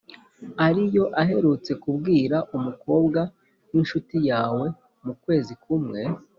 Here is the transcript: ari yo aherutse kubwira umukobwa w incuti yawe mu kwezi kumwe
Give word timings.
ari 0.65 0.83
yo 0.95 1.05
aherutse 1.21 1.71
kubwira 1.83 2.37
umukobwa 2.57 3.19
w 3.71 3.73
incuti 3.79 4.17
yawe 4.29 4.65
mu 5.05 5.13
kwezi 5.23 5.53
kumwe 5.63 6.01